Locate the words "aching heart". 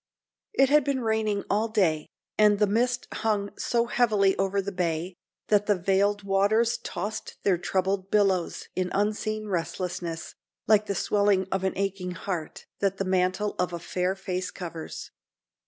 11.77-12.65